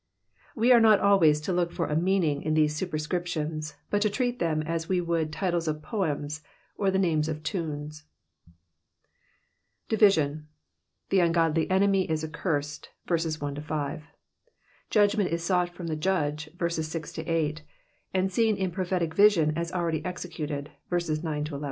We 0.55 0.71
are 0.71 0.81
n^A 0.81 0.99
always 0.99 1.39
to 1.41 1.53
look 1.53 1.71
for 1.71 1.85
a 1.85 1.95
meant^ 1.95 2.41
in 2.43 2.55
tkae 2.55 2.63
s^tperscriptions^ 2.63 3.75
Imt 3.93 4.01
to 4.01 4.09
treat 4.09 4.39
them 4.39 4.63
as 4.63 4.89
we 4.89 4.99
would 4.99 5.27
the 5.27 5.31
titles 5.33 5.67
cf 5.67 5.83
poems, 5.83 6.41
or 6.75 6.89
the 6.89 6.97
names 6.97 7.29
of 7.29 7.43
tunes. 7.43 8.05
Dmsiox.— 9.91 10.43
The 11.11 11.19
ungodly 11.19 11.69
enemy 11.69 12.09
is 12.09 12.25
arrnsfd, 12.25 12.85
verses 13.05 13.39
1— 13.39 13.61
5; 13.61 14.03
pidgment 14.89 15.29
is 15.31 15.43
sought 15.43 15.69
from 15.71 15.85
the 15.85 15.95
jwdge, 15.97 16.51
verses 16.57 16.87
6— 16.87 17.19
8; 17.19 17.61
and 18.11 18.31
seen 18.31 18.55
in 18.57 18.71
prophetic 18.71 19.13
vision 19.13 19.53
<u 19.55 19.63
already 19.71 20.01
eaeeuted, 20.01 20.69
verses 20.89 21.23
9— 21.23 21.43
11. 21.49 21.59